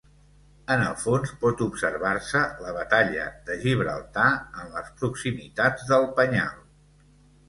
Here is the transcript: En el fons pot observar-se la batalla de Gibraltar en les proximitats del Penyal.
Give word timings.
En 0.75 0.83
el 0.83 0.93
fons 1.01 1.33
pot 1.41 1.59
observar-se 1.65 2.39
la 2.65 2.73
batalla 2.77 3.25
de 3.49 3.57
Gibraltar 3.65 4.31
en 4.63 4.73
les 4.79 4.89
proximitats 5.03 5.85
del 5.93 6.09
Penyal. 6.21 6.57